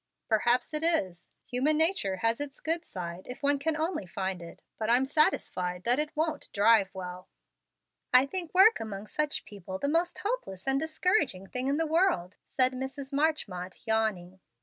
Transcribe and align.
"Perhaps 0.27 0.73
it 0.73 0.81
is. 0.83 1.29
Human 1.45 1.77
nature 1.77 2.15
has 2.25 2.41
its 2.41 2.59
good 2.59 2.85
side 2.85 3.27
if 3.29 3.43
one 3.43 3.59
can 3.59 3.77
only 3.77 4.07
find 4.07 4.41
it, 4.41 4.63
but 4.79 4.89
I'm 4.89 5.05
satisfied 5.05 5.83
that 5.83 5.99
it 5.99 6.15
won't 6.17 6.49
drive 6.53 6.89
well." 6.95 7.29
"I 8.11 8.25
think 8.25 8.51
work 8.51 8.79
among 8.79 9.05
such 9.05 9.45
people 9.45 9.77
the 9.77 9.87
most 9.87 10.17
hopeless 10.23 10.67
and 10.67 10.79
discouraging 10.79 11.45
thing 11.45 11.67
in 11.67 11.77
the 11.77 11.85
world," 11.85 12.37
said 12.47 12.73
Mrs. 12.73 13.13
Marchmont, 13.13 13.85
yawning. 13.85 14.39